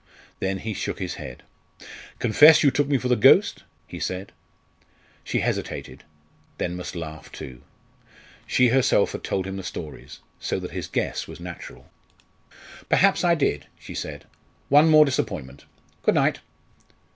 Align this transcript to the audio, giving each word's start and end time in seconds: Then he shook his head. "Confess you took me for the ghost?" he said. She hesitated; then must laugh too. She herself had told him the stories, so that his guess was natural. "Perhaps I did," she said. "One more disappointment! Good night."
Then 0.39 0.57
he 0.57 0.73
shook 0.73 0.97
his 0.97 1.13
head. 1.21 1.43
"Confess 2.17 2.63
you 2.63 2.71
took 2.71 2.87
me 2.87 2.97
for 2.97 3.07
the 3.07 3.15
ghost?" 3.15 3.63
he 3.85 3.99
said. 3.99 4.31
She 5.23 5.41
hesitated; 5.41 6.05
then 6.57 6.75
must 6.75 6.95
laugh 6.95 7.31
too. 7.31 7.61
She 8.47 8.69
herself 8.69 9.11
had 9.11 9.23
told 9.23 9.45
him 9.45 9.57
the 9.57 9.63
stories, 9.63 10.21
so 10.39 10.59
that 10.59 10.71
his 10.71 10.87
guess 10.87 11.27
was 11.27 11.39
natural. 11.39 11.87
"Perhaps 12.89 13.23
I 13.23 13.35
did," 13.35 13.67
she 13.77 13.93
said. 13.93 14.25
"One 14.69 14.89
more 14.89 15.05
disappointment! 15.05 15.65
Good 16.01 16.15
night." 16.15 16.39